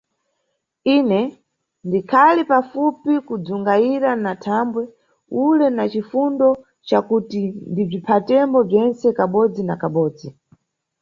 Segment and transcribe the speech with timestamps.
[0.95, 1.21] Ine,
[1.87, 4.81] ndikhali pafupi kudzungayira na mʼdabwo
[5.45, 6.47] ule na cifundo
[6.87, 10.27] cakuti ndibziphatembo bzentse kabodzi na kabodzi!